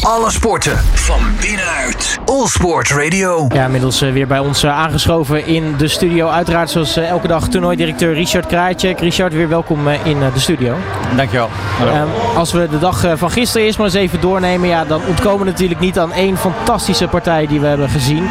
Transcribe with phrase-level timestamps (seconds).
[0.00, 2.18] Alle sporten van binnenuit.
[2.24, 3.46] All Sport Radio.
[3.54, 6.28] Ja, inmiddels eh, weer bij ons eh, aangeschoven in de studio.
[6.28, 9.00] Uiteraard zoals eh, elke dag toernooidirecteur Richard Krajicek.
[9.00, 10.76] Richard, weer welkom in de studio.
[11.16, 11.48] Dankjewel.
[11.80, 15.38] Ehm, als we de dag van gisteren eerst maar eens even doornemen, ja, dan ontkomen
[15.38, 18.28] we natuurlijk niet aan één fantastische partij die we hebben gezien.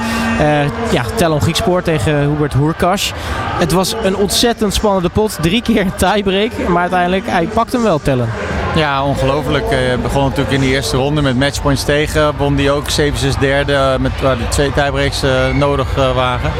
[0.91, 3.13] ja, Telon Griekspoor tegen Hubert Hoerkas.
[3.59, 5.37] Het was een ontzettend spannende pot.
[5.41, 8.29] Drie keer een tiebreak, maar uiteindelijk, hij pakt hem wel, Tellen.
[8.75, 9.69] Ja, ongelooflijk.
[9.69, 12.37] Hij begon natuurlijk in de eerste ronde met matchpoints tegen.
[12.37, 16.51] Won die ook 7-6 derde met waar de twee tiebreaks uh, nodig uh, waren.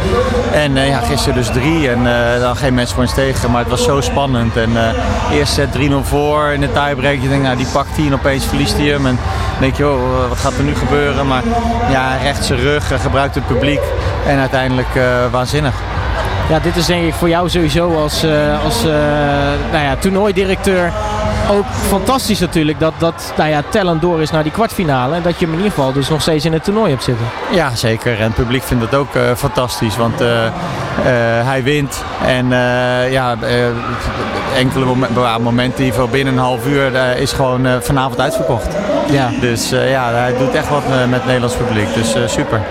[0.54, 2.04] En uh, ja, gisteren dus drie en
[2.40, 3.52] dan geen matchpoints tegen.
[3.52, 4.58] Maar het was zo spannend.
[4.58, 4.70] En
[5.32, 7.22] eerst set 3-0 voor in de tiebreak.
[7.22, 9.06] Je denkt, nou die pakt hij en opeens verliest hij hem.
[9.06, 9.20] En
[9.52, 11.28] dan denk je, oh, wat gaat er nu gebeuren?
[11.28, 11.44] Maar
[11.90, 13.82] ja, recht zijn rug, gebruikt het publiek.
[14.28, 15.00] En uiteindelijk
[15.32, 15.74] waanzinnig.
[16.50, 18.26] Ja, dit is denk ik voor jou sowieso als,
[18.64, 18.84] als
[19.72, 20.92] nou ja, toernooidirecteur
[21.50, 25.16] ook fantastisch natuurlijk dat, dat nou ja, Tellen door is naar die kwartfinale.
[25.16, 27.26] En dat je hem in ieder geval dus nog steeds in het toernooi hebt zitten.
[27.52, 28.18] Ja, zeker.
[28.18, 29.98] En het publiek vindt het ook uh, fantastisch.
[29.98, 30.52] Want uh, uh,
[31.46, 32.04] hij wint.
[32.26, 32.50] En
[33.12, 33.36] ja,
[34.56, 38.68] enkele moment, momenten die voor binnen een half uur is gewoon vanavond uitverkocht.
[39.12, 39.30] Ja.
[39.42, 41.94] Dus ja, hij doet echt wat met het Nederlands publiek.
[41.94, 42.62] Dus super.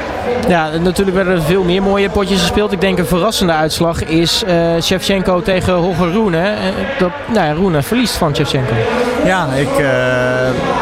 [0.49, 2.73] Ja, natuurlijk werden er veel meer mooie potjes gespeeld.
[2.73, 6.39] Ik denk een verrassende uitslag is uh, Shevchenko tegen Holger Roene.
[6.39, 6.55] Uh,
[6.99, 8.73] dat, nou ja, Roene verliest van Shevchenko.
[9.25, 9.87] Ja, ik, uh,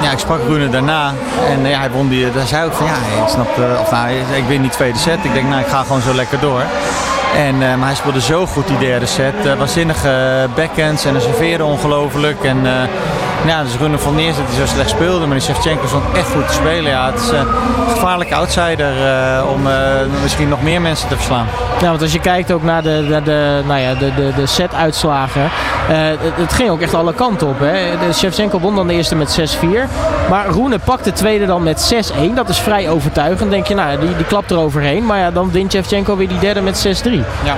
[0.02, 1.12] ja, ik sprak Roene daarna
[1.50, 2.32] en ja, hij won die.
[2.32, 3.48] Daar zei ook van ja, ik snap,
[3.80, 5.18] of nou, ik win die tweede set.
[5.22, 6.62] Ik denk nou, ik ga gewoon zo lekker door.
[7.36, 9.34] En, maar hij speelde zo goed die derde set.
[9.58, 12.44] waanzinnige backhands en een serveerde ongelooflijk.
[12.44, 12.58] En
[13.46, 15.26] ja, dus Runner van Neers dat hij zo slecht speelde.
[15.26, 16.90] Maar die Shevchenko stond echt goed te spelen.
[16.90, 17.46] Ja, het is een
[17.88, 19.74] gevaarlijke outsider uh, om uh,
[20.22, 21.46] misschien nog meer mensen te verslaan.
[21.80, 24.46] Ja, want als je kijkt ook naar de, de, de, nou ja, de, de, de
[24.46, 25.42] set-uitslagen.
[25.42, 27.58] Uh, het, het, ging ook echt alle kanten op.
[27.58, 27.98] Hè.
[28.06, 29.64] De Shevchenko won dan de eerste met 6-4.
[30.30, 31.94] Maar Roene pakt de tweede dan met
[32.30, 32.34] 6-1.
[32.34, 33.50] Dat is vrij overtuigend.
[33.50, 35.06] Denk je, nou, die, die klapt er overheen.
[35.06, 37.10] Maar ja, dan wint Shevchenko weer die derde met 6-3.
[37.44, 37.56] Ja.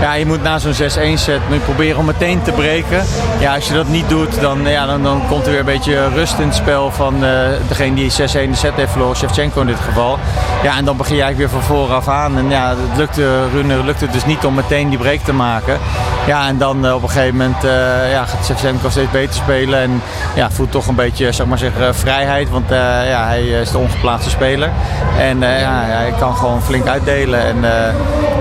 [0.00, 0.76] ja, je moet na zo'n 6-1
[1.14, 3.02] set moet proberen om meteen te breken.
[3.38, 6.08] Ja, als je dat niet doet, dan, ja, dan, dan komt er weer een beetje
[6.08, 9.66] rust in het spel van uh, degene die 6-1 de set heeft verloren, Shevchenko in
[9.66, 10.18] dit geval.
[10.62, 12.38] Ja, en dan begin je eigenlijk weer van vooraf aan.
[12.38, 15.78] En ja, het lukte Runner lukt het dus niet om meteen die break te maken.
[16.26, 17.70] Ja, en dan uh, op een gegeven moment uh,
[18.12, 19.80] ja, gaat Shevchenko steeds beter spelen.
[19.80, 20.02] En
[20.34, 24.30] ja, voelt toch een beetje zeg maar zeggen, vrijheid, want ja, hij is de ongeplaatste
[24.30, 24.70] speler.
[25.18, 27.40] En ja, hij kan gewoon flink uitdelen.
[27.44, 27.56] En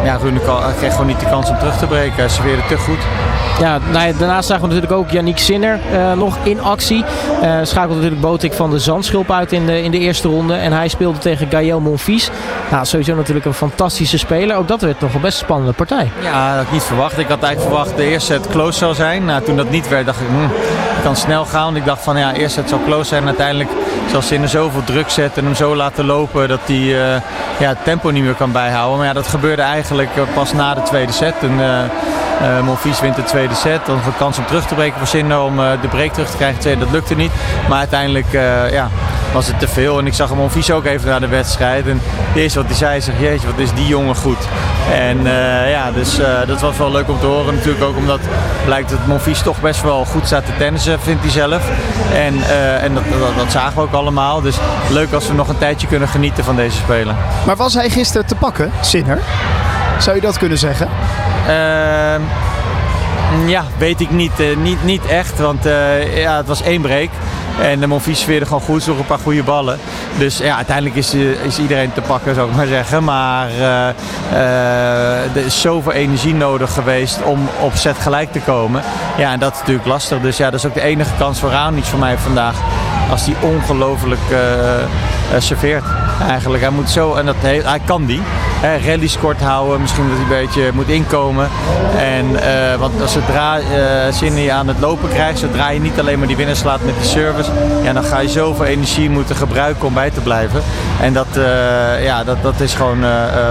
[0.03, 0.41] ja, Runner
[0.77, 2.15] kreeg gewoon niet de kans om terug te breken.
[2.15, 2.99] Hij serveerde te goed.
[3.59, 5.79] Ja, nou daarnaast zagen we natuurlijk ook Yannick Sinner
[6.15, 7.03] nog in actie.
[7.43, 10.53] Uh, schakelde natuurlijk Botik van de Zandschulp uit in de, in de eerste ronde.
[10.53, 12.14] En hij speelde tegen Gaël Monfils.
[12.71, 14.57] Nou, sowieso natuurlijk een fantastische speler.
[14.57, 16.11] Ook dat werd nog een best spannende partij.
[16.21, 17.17] Ja, dat had ik niet verwacht.
[17.17, 19.25] Ik had eigenlijk verwacht de eerste set close zou zijn.
[19.25, 21.75] Nou, toen dat niet werd, dacht ik, hm, kan snel gaan.
[21.75, 23.25] Ik dacht van ja, eerst set zou close zijn.
[23.25, 23.69] Uiteindelijk
[24.11, 27.21] zal Sinner zoveel druk zetten en hem zo laten lopen dat hij uh,
[27.59, 28.97] ja, het tempo niet meer kan bijhouden.
[28.97, 31.35] Maar ja, dat gebeurde eigenlijk pas na de tweede set.
[31.41, 31.79] En, uh,
[32.63, 33.85] Monfils wint de tweede set.
[33.85, 36.37] Dan een kans om terug te breken voor Sinner om uh, de break terug te
[36.37, 36.79] krijgen.
[36.79, 37.31] Dat lukte niet.
[37.69, 38.89] Maar uiteindelijk uh, ja,
[39.33, 39.99] was het te veel.
[39.99, 41.87] En ik zag Monfils ook even naar de wedstrijd.
[41.87, 44.37] En het eerste wat hij zei, zeg, jeetje, wat is die jongen goed.
[44.93, 47.55] En uh, ja, dus dat was wel leuk om te horen.
[47.55, 48.19] Natuurlijk ook omdat
[48.65, 51.69] blijkt dat Monfils toch best wel goed staat te tennissen, vindt hij zelf.
[52.13, 52.33] En,
[52.81, 52.93] en
[53.37, 54.41] dat, zagen we ook allemaal.
[54.41, 54.55] Dus
[54.89, 57.15] leuk als we nog een tijdje kunnen genieten van deze speler.
[57.45, 59.19] Maar was hij gisteren te pakken, Sinner?
[59.99, 60.87] Zou je dat kunnen zeggen?
[61.47, 62.15] Uh,
[63.47, 64.39] ja, weet ik niet.
[64.39, 67.09] Uh, niet, niet echt, want uh, ja, het was één break.
[67.61, 69.79] En de Monfils sfeerde gewoon goed, zocht een paar goede ballen.
[70.17, 71.13] Dus ja, uiteindelijk is,
[71.43, 73.03] is iedereen te pakken, zou ik maar zeggen.
[73.03, 73.49] Maar
[75.35, 78.81] er is zoveel energie nodig geweest om op set gelijk te komen.
[79.17, 80.21] Ja, en dat is natuurlijk lastig.
[80.21, 82.55] Dus ja, dat is ook de enige kans voor Raonic voor mij vandaag.
[83.09, 84.21] Als die ongelooflijk
[85.37, 85.85] serveert
[86.27, 86.63] eigenlijk.
[86.63, 88.21] Hij moet zo, en dat, hij kan die.
[88.65, 91.49] Hè, rallies kort houden, misschien dat hij een beetje moet inkomen.
[91.97, 96.35] En, uh, want zodra uh, aan het lopen krijgt, zodra je niet alleen maar die
[96.35, 97.51] winnen slaat met die service,
[97.83, 100.61] ja, dan ga je zoveel energie moeten gebruiken om bij te blijven.
[101.01, 103.05] En dat, uh, ja, dat, dat is gewoon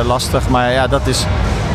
[0.06, 0.49] lastig.
[0.49, 1.26] Maar ja, dat is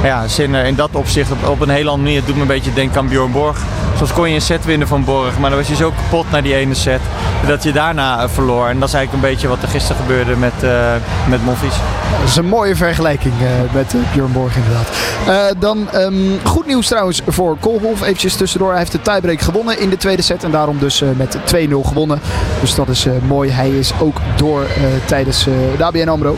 [0.03, 2.73] ja, Sinner in dat opzicht op, op een hele andere manier doet me een beetje
[2.73, 3.57] denken aan Bjorn Borg.
[3.99, 6.43] Soms kon je een set winnen van Borg, maar dan was je zo kapot naar
[6.43, 7.01] die ene set
[7.47, 8.67] dat je daarna eh, verloor.
[8.67, 10.93] En dat is eigenlijk een beetje wat er gisteren gebeurde met, uh,
[11.29, 11.75] met Monfils.
[12.19, 14.87] Dat is een mooie vergelijking uh, met Bjorn Borg inderdaad.
[15.59, 18.01] Dan um, goed nieuws trouwens voor Koolhof.
[18.01, 18.69] Eventjes tussendoor.
[18.69, 20.43] Hij heeft de tiebreak gewonnen in de tweede set.
[20.43, 22.19] En daarom dus met 2-0 gewonnen.
[22.61, 23.49] Dus dat is mooi.
[23.49, 24.65] Hij is ook door
[25.05, 25.43] tijdens
[25.77, 26.35] de ABN AMRO.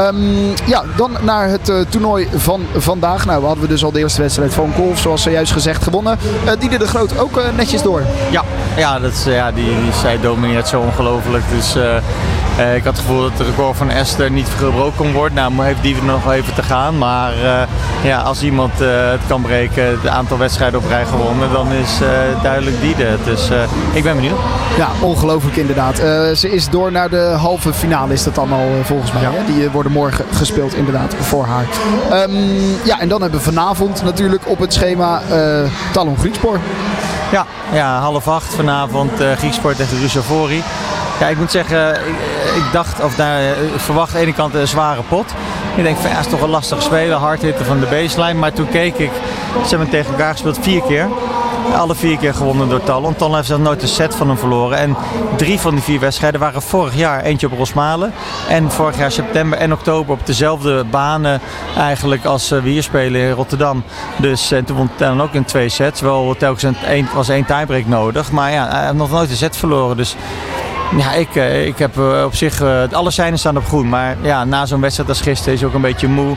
[0.00, 3.26] Um, ja, dan naar het toernooi van vandaag.
[3.26, 6.18] Nou, we hadden dus al de eerste wedstrijd van Kolf, zoals zojuist gezegd, gewonnen.
[6.58, 8.02] Dieder de Ook netjes door.
[8.30, 8.44] Ja,
[8.76, 11.44] ja, dat, ja die, die, zij domineert zo ongelooflijk.
[11.50, 11.76] Dus
[12.58, 15.34] Eh, ik had het gevoel dat het record van Esther niet gebroken kon worden.
[15.34, 16.98] Nou, heeft die nog even te gaan.
[16.98, 17.62] Maar uh,
[18.02, 21.98] ja, als iemand het kan breken, het aantal wedstrijden op rij gewonnen, dan is
[22.42, 23.24] duidelijk die het.
[23.24, 23.48] Dus
[23.92, 24.38] ik ben benieuwd.
[24.76, 25.96] Ja, ongelooflijk inderdaad.
[26.38, 29.22] ze is door naar de halve finale, is dat dan al volgens mij.
[29.22, 29.52] Hè?
[29.54, 31.66] Die worden morgen gespeeld inderdaad voor haar.
[32.12, 32.32] Um,
[32.84, 35.22] ja, en dan hebben we vanavond natuurlijk op het schema
[35.92, 36.58] Talon Griekspoor.
[37.32, 40.62] Ja, ja, half acht vanavond uh, Grieksport tegen Rusovori.
[41.20, 41.94] Ja, ik moet zeggen,
[42.56, 43.42] ik, dacht, of daar,
[43.76, 45.34] verwacht aan de ene kant een zware pot.
[45.76, 48.38] Ik denk van ja, is toch een lastig spelen, hard hitten van de baseline.
[48.38, 49.10] Maar toen keek ik,
[49.62, 51.08] ze hebben tegen elkaar gespeeld vier keer.
[51.76, 53.16] Alle vier keer gewonnen door Talon.
[53.16, 54.78] Talon heeft zelfs nooit een set van hem verloren.
[54.78, 54.96] En
[55.36, 57.22] drie van die vier wedstrijden waren vorig jaar.
[57.22, 58.12] Eentje op Rosmalen.
[58.48, 61.40] En vorig jaar september en oktober op dezelfde banen
[61.76, 63.82] eigenlijk als eh, we hier spelen in Rotterdam.
[64.16, 66.00] Dus en toen won Talon ook in twee sets.
[66.00, 68.30] Wel telkens een, was één tiebreak nodig.
[68.30, 69.96] Maar ja, hij heeft nog nooit een set verloren.
[69.96, 70.16] Dus
[70.96, 73.88] ja, ik, eh, ik heb eh, op zich, uh, alle seinen staan op groen.
[73.88, 76.36] Maar ja, na zo'n wedstrijd als gisteren is hij ook een beetje moe.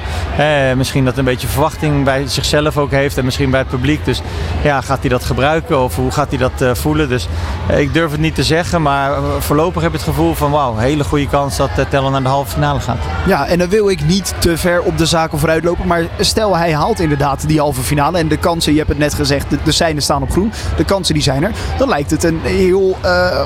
[0.75, 4.06] misschien dat een beetje verwachting bij zichzelf ook heeft en misschien bij het publiek.
[4.06, 4.21] Dus
[4.63, 7.09] ja, gaat hij dat gebruiken of hoe gaat hij dat voelen?
[7.09, 7.27] Dus
[7.75, 11.03] ik durf het niet te zeggen, maar voorlopig heb ik het gevoel van wauw, hele
[11.03, 12.98] goede kans dat Tellen naar de halve finale gaat.
[13.25, 15.88] Ja, en dan wil ik niet te ver op de zaken vooruit lopen.
[15.88, 19.13] Maar stel hij haalt inderdaad die halve finale en de kansen, je hebt het net
[19.13, 20.51] gezegd, de, de staan op groen.
[20.77, 21.51] De kansen die zijn er.
[21.77, 22.98] Dan lijkt het een heel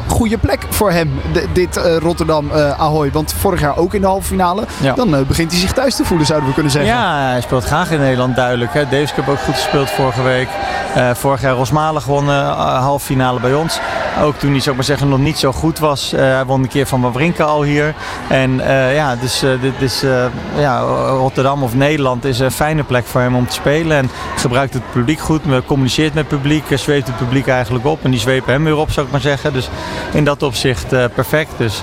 [0.07, 0.94] goede plek voor hem,
[1.53, 3.11] dit uh, Rotterdam uh, Ahoy.
[3.11, 4.63] Want vorig jaar ook in de halve finale.
[4.95, 6.91] Dan uh, begint hij zich thuis te voelen, zouden we kunnen zeggen.
[6.91, 8.73] Ja, hij speelt graag in Nederland, duidelijk.
[8.73, 8.83] Hè.
[8.83, 10.47] Davis Cup ook goed gespeeld vorige week.
[11.13, 13.79] vorig jaar Rosmalen gewonnen, halve finale bij ons.
[14.21, 16.11] Ook toen hij, zou maar zeggen, nog niet zo goed was.
[16.11, 17.95] hij won een keer van Wawrinka al hier.
[18.29, 18.57] En
[18.93, 20.03] ja, dus dit is,
[20.57, 20.79] ja,
[21.09, 23.97] Rotterdam of Nederland is een fijne plek voor hem om te spelen.
[23.97, 28.03] En gebruikt het publiek goed, communiceert met het publiek, zweept het publiek eigenlijk op.
[28.03, 29.53] En die zwepen hem weer op, zou ik maar zeggen.
[29.53, 29.69] Dus
[30.11, 31.51] in dat opzicht perfect.
[31.57, 31.81] Dus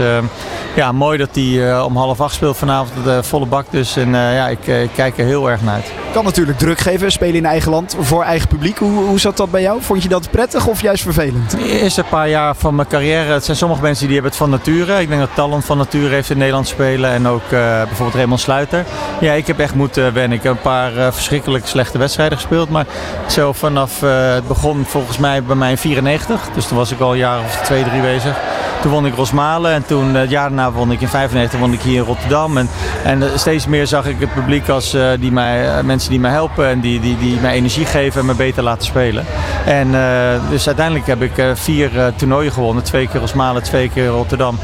[0.74, 3.04] ja, mooi dat hij om half acht speelt vanavond.
[3.04, 3.96] De volle bak dus.
[3.96, 5.92] En ja, ik, ik, kijk er heel erg naar uit.
[6.12, 8.78] Kan natuurlijk druk geven, spelen in eigen land voor eigen publiek.
[8.78, 9.82] Hoe, hoe zat dat bij jou?
[9.82, 11.56] Vond je dat prettig of juist vervelend?
[11.58, 15.00] Eerste paar jaar van mijn carrière, het zijn sommige mensen die hebben het van nature.
[15.00, 17.10] Ik denk dat Talent van nature heeft in Nederland spelen.
[17.10, 18.84] En ook bijvoorbeeld Raymond Sluiter.
[19.20, 20.38] Ja, ik heb echt moeten wennen.
[20.38, 22.70] Ik heb een paar verschrikkelijk slechte wedstrijden gespeeld.
[22.70, 22.86] Maar
[23.28, 26.48] zo vanaf het begon volgens mij bij mij in 94.
[26.54, 28.36] Dus toen was ik al een jaar of twee, drie bezig.
[28.82, 31.80] Toen won ik Rosmalen en toen het jaar daarna won ik in 95 won ik
[31.80, 32.58] hier in Rotterdam.
[32.58, 32.68] En,
[33.04, 36.30] en steeds meer zag ik het publiek als uh, die mij, uh, mensen die mij
[36.30, 39.24] helpen en die, die, die mij energie geven en me beter laten spelen.
[39.66, 42.84] En uh, dus uiteindelijk heb ik vier toernooien gewonnen.
[42.84, 44.58] Twee keer Rosmalen, twee keer Rotterdam.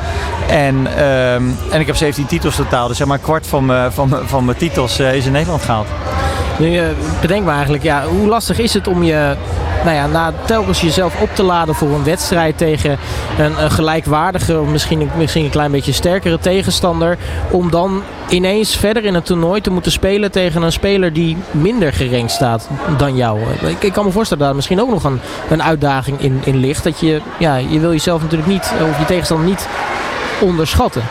[0.49, 2.89] En, ehm, en ik heb 17 titels totaal.
[2.89, 5.87] Dus zeg maar een kwart van mijn, van, van mijn titels is in Nederland gehaald.
[6.59, 6.81] Nu,
[7.21, 9.37] bedenk maar eigenlijk, ja, hoe lastig is het om je
[9.85, 12.99] nou ja, na telkens jezelf op te laden voor een wedstrijd tegen
[13.39, 17.19] een, een gelijkwaardige, misschien, misschien een klein beetje sterkere tegenstander.
[17.51, 21.93] Om dan ineens verder in het toernooi te moeten spelen tegen een speler die minder
[21.93, 23.41] gerankt staat dan jou.
[23.67, 25.21] Ik, ik kan me voorstellen dat daar misschien ook nog een,
[25.51, 26.85] een uitdaging in, in ligt.
[26.85, 29.69] Dat je, ja, je wil jezelf natuurlijk niet, of je tegenstander niet
[30.41, 31.03] onderschatten.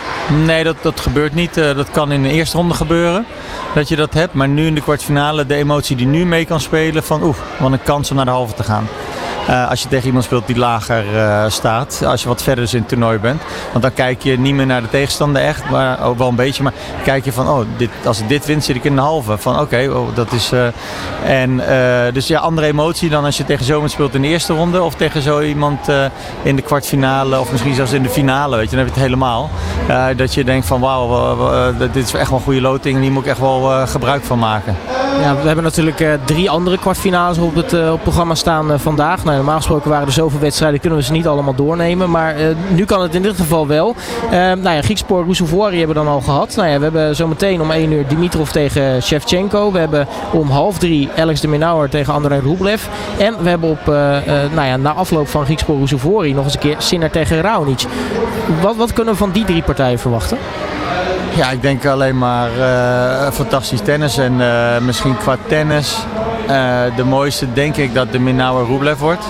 [0.46, 1.58] Nee, dat, dat gebeurt niet.
[1.58, 3.26] Uh, dat kan in de eerste ronde gebeuren.
[3.74, 4.34] Dat je dat hebt.
[4.34, 7.04] Maar nu in de kwartfinale, de emotie die nu mee kan spelen.
[7.04, 8.88] Van oeh, wat een kans om naar de halve te gaan.
[9.50, 12.02] Uh, als je tegen iemand speelt die lager uh, staat.
[12.06, 13.42] Als je wat verder dus in het toernooi bent.
[13.72, 15.70] Want dan kijk je niet meer naar de tegenstander echt.
[15.70, 16.64] Maar ook wel een beetje.
[16.64, 16.74] Maar
[17.04, 19.38] kijk je van, oh, dit, als ik dit win zit ik in de halve.
[19.38, 20.52] Van oké, oh, dat is...
[20.54, 20.68] Uh,
[21.26, 21.62] en
[22.14, 24.84] dus ja, andere emotie dan als je tegen zo iemand speelt in de eerste ronde.
[24.84, 25.80] Of tegen zo iemand
[26.42, 27.40] in de kwartfinale.
[27.40, 28.58] Of misschien zelfs in de finale.
[28.58, 29.50] Weet je, dan heb je het helemaal.
[30.16, 32.96] dat je denkt van, wauw, dit is echt wel een goede loting.
[32.96, 34.76] En hier moet ik echt wel gebruik van maken.
[35.22, 39.24] Ja, we hebben natuurlijk drie andere kwartfinales op het, op het programma staan vandaag.
[39.24, 42.10] Nou, normaal gesproken waren er zoveel wedstrijden, kunnen we ze niet allemaal doornemen.
[42.10, 43.96] Maar uh, nu kan het in dit geval wel.
[44.26, 45.26] Uh, nou ja, Griekspoor,
[45.70, 46.56] hebben we dan al gehad.
[46.56, 49.72] Nou ja, we hebben zometeen om 1 uur Dimitrov tegen Shevchenko.
[49.72, 52.84] We hebben om half drie Alex de Minauer tegen Andrei Rublev.
[53.18, 53.96] En we hebben op, uh,
[54.54, 57.86] nou ja, na afloop van Griekspoor, Roussevoori nog eens een keer Sinner tegen Raonic.
[58.62, 60.38] Wat, wat kunnen we van die drie partijen verwachten?
[61.36, 62.50] Ja, ik denk alleen maar
[63.32, 64.18] fantastisch tennis.
[64.18, 64.42] En
[64.86, 66.06] misschien qua tennis
[66.96, 69.26] de mooiste denk ik dat de Minauer Rublev wordt.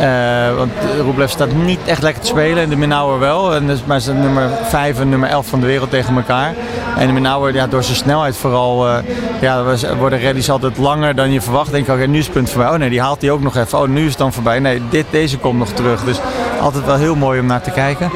[0.00, 3.54] Uh, want Rublev staat niet echt lekker te spelen en de Minauer wel.
[3.54, 6.54] En dus, maar ze zijn nummer 5 en nummer 11 van de wereld tegen elkaar.
[6.96, 8.96] En de Minauer, ja, door zijn snelheid vooral, uh,
[9.40, 9.64] ja,
[9.98, 11.70] worden rallies altijd langer dan je verwacht.
[11.70, 12.72] Denk ik, oké, nu is het punt voorbij.
[12.72, 13.78] Oh nee, die haalt hij ook nog even.
[13.78, 14.58] Oh, nu is het dan voorbij.
[14.58, 16.04] Nee, dit, deze komt nog terug.
[16.04, 16.18] Dus
[16.60, 18.10] altijd wel heel mooi om naar te kijken.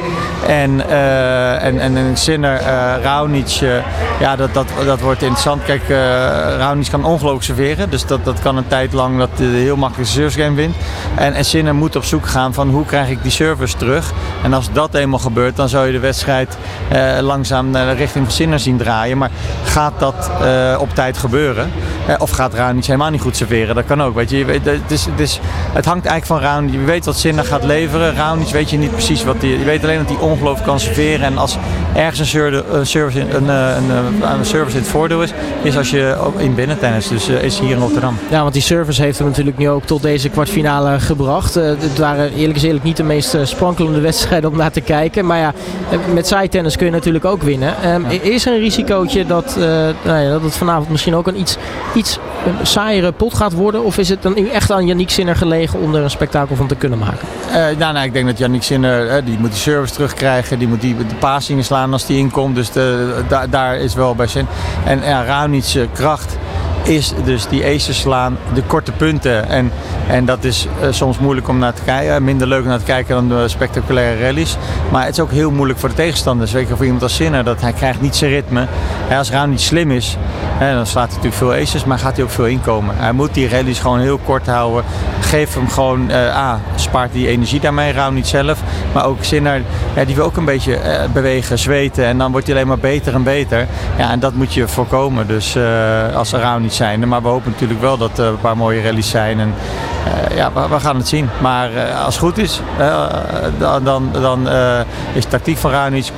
[0.47, 3.75] En, uh, en, en, Sinner, uh, Raonic, uh,
[4.19, 5.63] ja, dat, dat, dat wordt interessant.
[5.63, 5.81] Kijk,
[6.57, 7.89] Raonic kan ongelooflijk serveren.
[7.89, 10.75] Dus dat, dat kan een tijd lang dat hij heel makkelijk de service game wint.
[11.15, 14.11] En, en moet op zoek gaan van hoe krijg ik die service terug.
[14.43, 16.57] En als dat eenmaal gebeurt, dan zou je de wedstrijd
[17.21, 19.17] langzaam naar richting van Sinner zien draaien.
[19.17, 19.31] Maar
[19.63, 20.29] gaat dat
[20.79, 21.71] op tijd gebeuren?
[22.17, 23.75] of gaat Raonic helemaal niet goed serveren?
[23.75, 24.15] Dat kan ook.
[24.15, 25.39] Weet je, het, is, het, is,
[25.73, 26.71] het hangt eigenlijk van Raonic.
[26.71, 28.15] Je weet wat Sinner gaat leveren.
[28.15, 29.49] Raonic weet je niet precies wat hij...
[29.49, 31.25] Je weet alleen dat hij ongelooflijk kan serveren.
[31.25, 31.57] En als
[31.95, 33.89] ergens een, service in, een, een,
[34.39, 37.07] een, service in het voordeel is, is als je ook in binnentennis.
[37.07, 38.17] Dus uh, is hier in Rotterdam.
[38.29, 41.57] Ja, want die service heeft hem natuurlijk nu ook tot deze kwartfinale gebracht.
[41.57, 45.25] Uh, het waren eerlijk is eerlijk niet de meest sprankelende wedstrijden om naar te kijken.
[45.25, 45.53] Maar ja,
[46.13, 47.93] met zijtennis kun je natuurlijk ook winnen.
[47.93, 48.21] Um, ja.
[48.21, 49.55] Is er een risicootje dat,
[50.03, 51.57] nou ja, dat het vanavond misschien ook een iets,
[51.95, 52.19] iets
[52.61, 53.83] saaiere pot gaat worden?
[53.83, 56.67] Of is het dan nu echt aan Yannick Sinner gelegen om er een spektakel van
[56.67, 57.27] te kunnen maken?
[57.77, 60.59] nou, nou, ik denk dat Yannick Sinner, die moet die service terugkrijgen.
[60.59, 62.55] Die moet die, de passingen slaan als die inkomt.
[62.55, 64.47] Dus de, da, daar is wel bij zin.
[64.85, 66.37] En ja, Raonic's kracht
[66.83, 69.49] is dus die aces slaan, de korte punten.
[69.49, 69.71] En,
[70.07, 72.23] en dat is uh, soms moeilijk om naar te kijken.
[72.23, 74.57] Minder leuk naar te kijken dan de spectaculaire rallies.
[74.91, 76.51] Maar het is ook heel moeilijk voor de tegenstanders.
[76.51, 77.43] Zeker voor iemand als Sinner.
[77.43, 78.67] Dat hij krijgt niet zijn ritme.
[79.07, 80.17] Hij, als Raonic slim is,
[80.57, 81.85] hè, dan slaat hij natuurlijk veel aces.
[81.85, 82.95] Maar gaat hij ook veel inkomen.
[82.97, 84.83] Hij moet die rallies gewoon heel kort houden.
[85.33, 87.91] Geef hem gewoon, uh, ah, spaart die energie daarmee.
[87.91, 88.59] Raonic zelf.
[88.93, 89.61] Maar ook Sinner,
[89.95, 92.05] ja, die wil ook een beetje uh, bewegen, zweten.
[92.05, 93.67] En dan wordt hij alleen maar beter en beter.
[93.97, 95.27] Ja, en dat moet je voorkomen.
[95.27, 95.57] Dus
[96.15, 97.07] als Raonic zijn.
[97.07, 99.39] Maar we hopen natuurlijk wel dat er een paar mooie rallies zijn.
[99.39, 99.53] En
[100.07, 101.29] uh, ja, we, gaan het zien.
[101.41, 103.05] Maar uh, als het goed is, uh,
[103.59, 104.47] dan, dan, dan
[105.13, 106.11] is tactiek van Raonic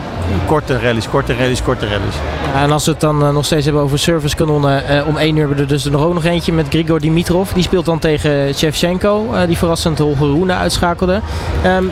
[0.47, 2.15] korte rallies, korte rallies, korte rallies.
[2.55, 5.05] En als we het dan nog steeds hebben over servicekanonnen.
[5.07, 7.51] om één uur hebben we er dus nog ook nog eentje met Grigor Dimitrov.
[7.51, 11.21] Die speelt dan tegen Shevchenko, die verrassend Holger Rune uitschakelde.
[11.65, 11.91] Um,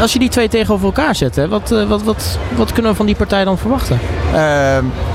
[0.00, 3.06] als je die twee tegenover elkaar zet, hè, wat, wat, wat, wat kunnen we van
[3.06, 3.98] die partij dan verwachten?
[4.26, 4.38] Uh,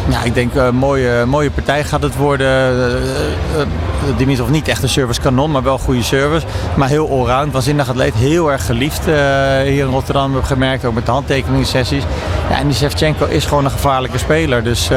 [0.09, 2.75] ja, ik denk een mooie, mooie partij gaat het worden.
[2.75, 6.45] Uh, Dimitrov niet echt een service kanon, maar wel goede service.
[6.75, 8.13] Maar heel allround, waanzinnig atleet.
[8.13, 10.85] Heel erg geliefd hier in Rotterdam, heb ik gemerkt.
[10.85, 12.03] Ook met de handtekeningen sessies.
[12.49, 14.63] Ja, en die Shevchenko is gewoon een gevaarlijke speler.
[14.63, 14.89] Dus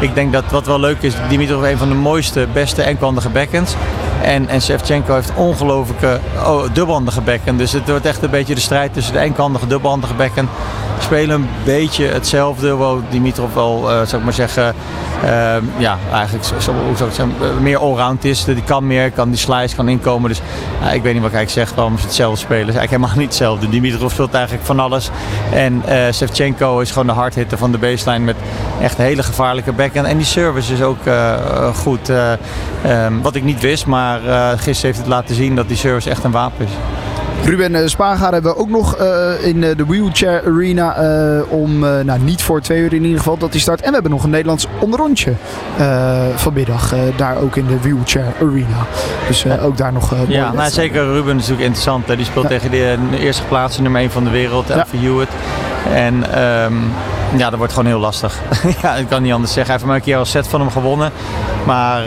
[0.00, 3.74] ik denk dat wat wel leuk is, Dimitrov een van de mooiste, beste enkelhandige backhands.
[4.22, 7.56] En, en Shevchenko heeft ongelooflijke oh, dubbelhandige bekken.
[7.56, 10.48] Dus het wordt echt een beetje de strijd tussen de enkelhandige dubbelhandige bekken.
[11.02, 12.68] Spelen een beetje hetzelfde.
[12.70, 14.74] Hoewel Dimitrov wel, uh, zou ik maar zeggen,
[15.24, 15.30] uh,
[15.76, 18.44] ja, eigenlijk zo, hoe zou ik zeggen, meer allround is.
[18.44, 20.28] Die kan meer, kan die slice, kan inkomen.
[20.28, 20.40] Dus
[20.82, 22.74] uh, ik weet niet wat ik eigenlijk zeg waarom ze hetzelfde spelen.
[22.74, 23.68] Eigenlijk helemaal niet hetzelfde.
[23.68, 25.10] Dimitrov speelt eigenlijk van alles.
[25.52, 25.82] En
[26.12, 28.36] Shevchenko is gewoon de hardhitter van de baseline met
[28.80, 30.06] echt hele gevaarlijke backhand.
[30.06, 31.00] En die service is ook
[31.74, 32.08] goed.
[32.08, 34.20] Um, wat ik niet wist, maar
[34.56, 36.72] gisteren heeft het laten zien dat die service echt een wapen is.
[37.44, 42.20] Ruben Spaga hebben we ook nog uh, in de wheelchair arena uh, om, uh, nou
[42.20, 43.80] niet voor twee uur in ieder geval dat hij start.
[43.80, 45.34] En we hebben nog een Nederlands onderrondje
[46.34, 48.86] vanmiddag daar ook in de wheelchair arena.
[49.26, 52.06] Dus ook daar nog Ja, nou, zeker Ruben is natuurlijk interessant.
[52.06, 52.16] Hè.
[52.16, 52.50] Die speelt ja.
[52.50, 54.74] tegen de, de eerste plaats nummer 1 van de wereld, ja.
[54.74, 55.32] Alfie Hewitt.
[55.94, 56.92] En um,
[57.36, 58.38] ja, dat wordt gewoon heel lastig.
[58.82, 59.72] ja, ik kan niet anders zeggen.
[59.72, 61.12] Hij heeft maar een keer al set van hem gewonnen.
[61.66, 62.02] Maar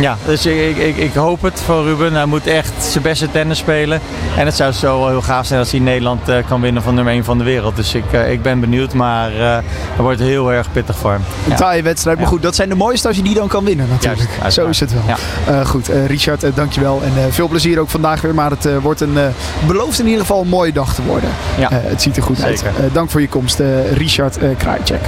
[0.00, 2.14] ja, dus ik, ik, ik, hoop het voor Ruben.
[2.14, 4.00] Hij moet echt zijn beste tennis spelen.
[4.36, 7.12] En het zou zo heel gaaf zijn als hij Nederland uh, kan winnen van nummer
[7.12, 7.76] 1 van de wereld.
[7.76, 9.62] Dus ik, uh, ik ben benieuwd, maar het
[9.96, 11.20] wordt heel erg pittig voor hem.
[11.44, 11.56] Een ja.
[11.56, 14.30] taaie wedstrijd, maar goed, dat zijn de mooiste als je die dan kan winnen natuurlijk.
[14.40, 15.16] Juist, zo is het wel.
[15.46, 15.64] Ja.
[15.64, 17.02] goed, Richard, dankjewel.
[17.02, 18.34] En veel plezier ook vandaag weer.
[18.34, 19.18] Maar het wordt een,
[19.66, 21.30] belooft in ieder geval een mooie dag te worden.
[21.58, 21.68] Ja.
[21.70, 22.66] het ziet er goed Zeker.
[22.80, 22.94] uit.
[22.94, 23.60] dank voor je komst,
[23.92, 25.00] Richard uh, Krajcek.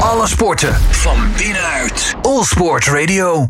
[0.00, 2.14] Alle sporten van binnenuit.
[2.22, 3.44] All Sport Radio.